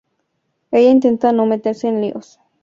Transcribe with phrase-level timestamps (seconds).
[0.71, 2.39] Ella intenta no meterse en líos.